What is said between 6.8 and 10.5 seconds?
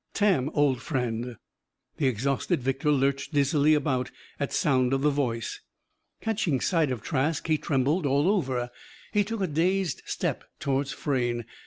of Trask, he trembled all over. He took a dazed step